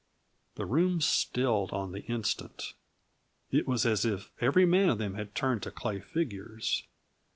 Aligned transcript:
The 0.55 0.65
room 0.65 0.99
stilled 0.99 1.71
on 1.73 1.91
the 1.91 2.01
instant; 2.05 2.73
it 3.51 3.67
was 3.67 3.85
as 3.85 4.03
if 4.03 4.31
every 4.41 4.65
man 4.65 4.89
of 4.89 4.97
them 4.97 5.13
had 5.13 5.35
turned 5.35 5.61
to 5.61 5.73
lay 5.85 5.99
figures. 5.99 6.87